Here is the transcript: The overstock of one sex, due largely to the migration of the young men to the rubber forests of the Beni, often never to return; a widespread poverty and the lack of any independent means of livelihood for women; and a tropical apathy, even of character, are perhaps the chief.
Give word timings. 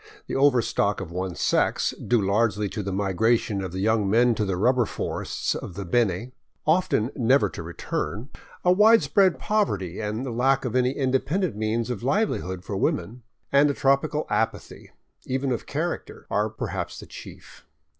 The 0.25 0.35
overstock 0.35 0.99
of 0.99 1.11
one 1.11 1.35
sex, 1.35 1.91
due 1.91 2.25
largely 2.25 2.67
to 2.69 2.81
the 2.81 2.91
migration 2.91 3.61
of 3.61 3.71
the 3.71 3.81
young 3.81 4.09
men 4.09 4.33
to 4.33 4.45
the 4.45 4.57
rubber 4.57 4.87
forests 4.87 5.53
of 5.53 5.75
the 5.75 5.85
Beni, 5.85 6.31
often 6.65 7.11
never 7.15 7.49
to 7.51 7.61
return; 7.61 8.29
a 8.65 8.71
widespread 8.71 9.37
poverty 9.37 9.99
and 9.99 10.25
the 10.25 10.31
lack 10.31 10.65
of 10.65 10.75
any 10.75 10.93
independent 10.93 11.55
means 11.55 11.91
of 11.91 12.01
livelihood 12.01 12.63
for 12.65 12.75
women; 12.75 13.21
and 13.51 13.69
a 13.69 13.75
tropical 13.75 14.25
apathy, 14.31 14.89
even 15.27 15.51
of 15.51 15.67
character, 15.67 16.25
are 16.31 16.49
perhaps 16.49 16.99
the 16.99 17.05
chief. 17.05 17.67